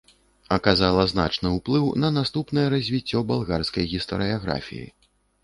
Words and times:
Аказала 0.55 1.03
значны 1.11 1.51
ўплыў 1.57 1.85
на 2.05 2.09
наступнае 2.17 2.65
развіццё 2.75 3.23
балгарскай 3.33 3.89
гістарыяграфіі. 3.95 4.85